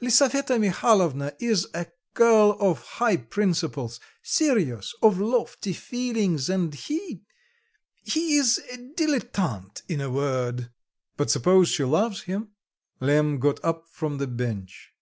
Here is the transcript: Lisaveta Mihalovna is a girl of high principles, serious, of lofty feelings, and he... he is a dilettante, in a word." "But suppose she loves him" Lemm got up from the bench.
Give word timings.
Lisaveta 0.00 0.58
Mihalovna 0.58 1.32
is 1.38 1.68
a 1.72 1.86
girl 2.12 2.56
of 2.58 2.82
high 2.98 3.16
principles, 3.16 4.00
serious, 4.20 4.92
of 5.00 5.20
lofty 5.20 5.72
feelings, 5.72 6.50
and 6.50 6.74
he... 6.74 7.22
he 8.02 8.36
is 8.36 8.58
a 8.72 8.78
dilettante, 8.96 9.82
in 9.88 10.00
a 10.00 10.10
word." 10.10 10.72
"But 11.16 11.30
suppose 11.30 11.68
she 11.68 11.84
loves 11.84 12.22
him" 12.22 12.48
Lemm 12.98 13.38
got 13.38 13.64
up 13.64 13.84
from 13.92 14.18
the 14.18 14.26
bench. 14.26 14.92